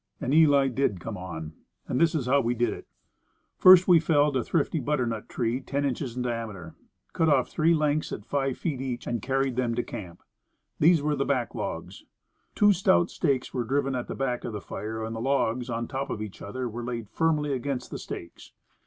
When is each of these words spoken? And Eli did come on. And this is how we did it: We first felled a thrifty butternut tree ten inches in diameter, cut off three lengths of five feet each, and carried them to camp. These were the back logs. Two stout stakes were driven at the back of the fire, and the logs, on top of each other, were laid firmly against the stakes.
And 0.19 0.33
Eli 0.33 0.67
did 0.67 0.99
come 0.99 1.15
on. 1.15 1.53
And 1.87 2.01
this 2.01 2.15
is 2.15 2.25
how 2.25 2.41
we 2.41 2.55
did 2.55 2.69
it: 2.69 2.87
We 2.87 3.59
first 3.99 4.03
felled 4.07 4.35
a 4.35 4.43
thrifty 4.43 4.79
butternut 4.79 5.29
tree 5.29 5.61
ten 5.61 5.85
inches 5.85 6.15
in 6.17 6.23
diameter, 6.23 6.73
cut 7.13 7.29
off 7.29 7.49
three 7.49 7.75
lengths 7.75 8.11
of 8.11 8.25
five 8.25 8.57
feet 8.57 8.81
each, 8.81 9.05
and 9.05 9.21
carried 9.21 9.57
them 9.57 9.75
to 9.75 9.83
camp. 9.83 10.23
These 10.79 11.03
were 11.03 11.15
the 11.15 11.23
back 11.23 11.53
logs. 11.53 12.03
Two 12.55 12.73
stout 12.73 13.11
stakes 13.11 13.53
were 13.53 13.63
driven 13.63 13.93
at 13.93 14.07
the 14.07 14.15
back 14.15 14.43
of 14.43 14.53
the 14.53 14.59
fire, 14.59 15.03
and 15.05 15.15
the 15.15 15.21
logs, 15.21 15.69
on 15.69 15.87
top 15.87 16.09
of 16.09 16.19
each 16.19 16.41
other, 16.41 16.67
were 16.67 16.83
laid 16.83 17.07
firmly 17.07 17.53
against 17.53 17.91
the 17.91 17.99
stakes. 17.99 18.53